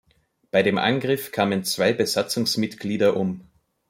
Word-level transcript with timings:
Bei 0.49 0.63
den 0.63 0.79
Angriff 0.79 1.31
kamen 1.31 1.63
zwei 1.63 1.93
Besatzungsmitglieder 1.93 3.15
um. 3.15 3.47